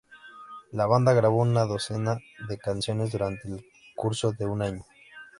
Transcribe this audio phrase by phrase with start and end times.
[0.71, 2.17] La banda grabó una docena
[2.49, 3.63] de canciones durante el
[3.95, 4.83] curso de un año.